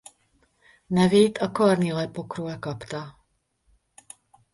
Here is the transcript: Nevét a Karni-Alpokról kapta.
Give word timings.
Nevét 0.87 1.37
a 1.37 1.51
Karni-Alpokról 1.51 2.59
kapta. 2.59 3.25